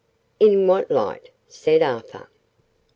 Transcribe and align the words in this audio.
"In 0.39 0.65
what 0.65 0.89
light?" 0.89 1.29
said 1.47 1.83
Arthur. 1.83 2.27